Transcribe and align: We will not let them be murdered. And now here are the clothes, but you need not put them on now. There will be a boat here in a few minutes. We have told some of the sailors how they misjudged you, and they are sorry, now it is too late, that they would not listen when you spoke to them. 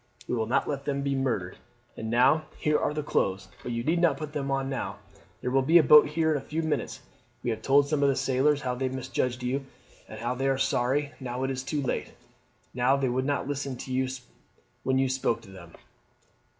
We 0.27 0.33
will 0.33 0.47
not 0.47 0.67
let 0.67 0.85
them 0.85 1.03
be 1.03 1.13
murdered. 1.13 1.57
And 1.95 2.09
now 2.09 2.45
here 2.57 2.79
are 2.79 2.91
the 2.91 3.03
clothes, 3.03 3.49
but 3.61 3.71
you 3.71 3.83
need 3.83 4.01
not 4.01 4.17
put 4.17 4.33
them 4.33 4.49
on 4.49 4.67
now. 4.67 4.97
There 5.41 5.51
will 5.51 5.61
be 5.61 5.77
a 5.77 5.83
boat 5.83 6.07
here 6.07 6.31
in 6.31 6.37
a 6.39 6.43
few 6.43 6.63
minutes. 6.63 7.01
We 7.43 7.51
have 7.51 7.61
told 7.61 7.87
some 7.87 8.01
of 8.01 8.09
the 8.09 8.15
sailors 8.15 8.61
how 8.61 8.73
they 8.73 8.89
misjudged 8.89 9.43
you, 9.43 9.67
and 10.09 10.39
they 10.39 10.47
are 10.47 10.57
sorry, 10.57 11.11
now 11.19 11.43
it 11.43 11.51
is 11.51 11.61
too 11.61 11.83
late, 11.83 12.13
that 12.73 12.99
they 12.99 13.09
would 13.09 13.25
not 13.25 13.47
listen 13.47 13.77
when 14.81 14.97
you 14.97 15.07
spoke 15.07 15.39
to 15.41 15.51
them. 15.51 15.75